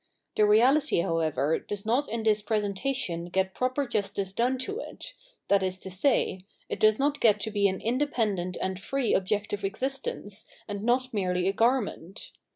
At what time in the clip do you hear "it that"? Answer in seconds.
4.79-5.61